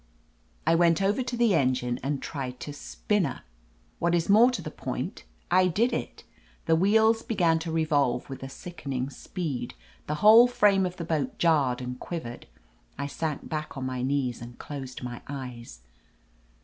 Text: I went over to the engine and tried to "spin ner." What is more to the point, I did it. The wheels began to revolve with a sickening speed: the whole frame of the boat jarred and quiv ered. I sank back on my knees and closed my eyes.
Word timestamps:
I 0.65 0.73
went 0.73 0.99
over 0.99 1.21
to 1.21 1.37
the 1.37 1.53
engine 1.53 1.99
and 2.01 2.23
tried 2.23 2.59
to 2.61 2.73
"spin 2.73 3.21
ner." 3.21 3.41
What 3.99 4.15
is 4.15 4.29
more 4.29 4.49
to 4.49 4.59
the 4.59 4.71
point, 4.71 5.25
I 5.51 5.67
did 5.67 5.93
it. 5.93 6.23
The 6.65 6.75
wheels 6.75 7.21
began 7.21 7.59
to 7.59 7.71
revolve 7.71 8.27
with 8.27 8.41
a 8.41 8.49
sickening 8.49 9.11
speed: 9.11 9.75
the 10.07 10.15
whole 10.25 10.47
frame 10.47 10.87
of 10.87 10.97
the 10.97 11.05
boat 11.05 11.37
jarred 11.37 11.81
and 11.81 11.99
quiv 11.99 12.23
ered. 12.23 12.43
I 12.97 13.05
sank 13.05 13.47
back 13.47 13.77
on 13.77 13.85
my 13.85 14.01
knees 14.01 14.41
and 14.41 14.57
closed 14.57 15.03
my 15.03 15.21
eyes. 15.27 15.81